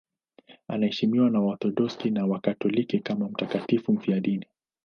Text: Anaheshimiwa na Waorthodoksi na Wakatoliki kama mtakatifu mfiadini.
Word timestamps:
Anaheshimiwa 0.67 1.29
na 1.29 1.39
Waorthodoksi 1.39 2.09
na 2.11 2.25
Wakatoliki 2.25 2.99
kama 2.99 3.29
mtakatifu 3.29 3.93
mfiadini. 3.93 4.45